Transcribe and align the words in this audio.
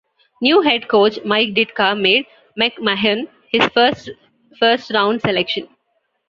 New 0.41 0.61
head 0.61 0.87
coach 0.87 1.19
Mike 1.23 1.49
Ditka 1.49 1.93
made 1.95 2.25
McMahon 2.59 3.27
his 3.51 3.67
first 3.67 4.09
first-round 4.57 5.21
selection. 5.21 5.67